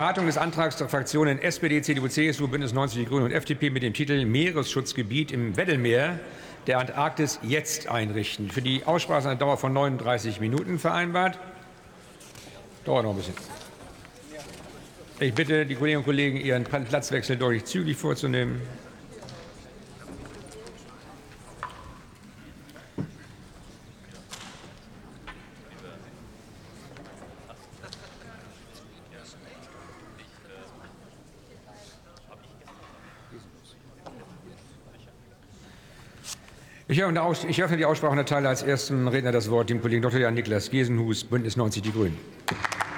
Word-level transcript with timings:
Beratung 0.00 0.26
des 0.26 0.38
Antrags 0.38 0.76
der 0.76 0.88
Fraktionen 0.88 1.42
SPD, 1.42 1.82
CDU, 1.82 2.06
CSU, 2.06 2.46
Bündnis 2.46 2.72
90 2.72 3.00
Die 3.00 3.04
Grünen 3.04 3.24
und 3.24 3.32
FDP 3.32 3.68
mit 3.68 3.82
dem 3.82 3.92
Titel 3.92 4.24
Meeresschutzgebiet 4.26 5.32
im 5.32 5.56
Weddellmeer 5.56 6.20
der 6.68 6.78
Antarktis 6.78 7.40
jetzt 7.42 7.88
einrichten. 7.88 8.48
Für 8.48 8.62
die 8.62 8.84
Aussprache 8.84 9.18
ist 9.18 9.26
eine 9.26 9.38
Dauer 9.38 9.56
von 9.56 9.72
39 9.72 10.38
Minuten 10.38 10.78
vereinbart. 10.78 11.40
Dauert 12.84 13.02
noch 13.02 13.10
ein 13.10 13.16
bisschen. 13.16 13.34
Ich 15.18 15.34
bitte 15.34 15.66
die 15.66 15.74
Kolleginnen 15.74 15.98
und 15.98 16.04
Kollegen, 16.04 16.36
ihren 16.36 16.62
Platzwechsel 16.62 17.36
deutlich 17.36 17.64
zügig 17.64 17.96
vorzunehmen. 17.96 18.62
Ich 36.90 37.02
öffne 37.02 37.76
die 37.76 37.84
Aussprache 37.84 38.12
und 38.12 38.18
erteile 38.18 38.48
als 38.48 38.62
ersten 38.62 39.08
Redner 39.08 39.30
das 39.30 39.50
Wort 39.50 39.68
dem 39.68 39.82
Kollegen 39.82 40.00
Dr. 40.00 40.20
Jan 40.20 40.32
Niklas 40.32 40.70
Gesenhus, 40.70 41.22
Bündnis 41.22 41.54
90 41.54 41.82
Die 41.82 41.92
Grünen. 41.92 42.16